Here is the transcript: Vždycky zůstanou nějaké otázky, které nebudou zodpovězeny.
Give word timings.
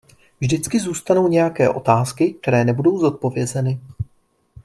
Vždycky 0.41 0.79
zůstanou 0.79 1.27
nějaké 1.27 1.69
otázky, 1.69 2.33
které 2.33 2.65
nebudou 2.65 2.99
zodpovězeny. 2.99 3.79